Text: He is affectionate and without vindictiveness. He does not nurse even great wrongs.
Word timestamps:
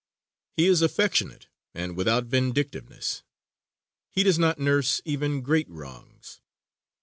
He 0.57 0.65
is 0.65 0.81
affectionate 0.81 1.45
and 1.75 1.95
without 1.95 2.23
vindictiveness. 2.25 3.21
He 4.09 4.23
does 4.23 4.39
not 4.39 4.57
nurse 4.57 4.99
even 5.05 5.43
great 5.43 5.69
wrongs. 5.69 6.41